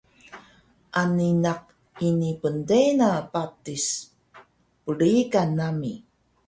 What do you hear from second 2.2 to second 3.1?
pntena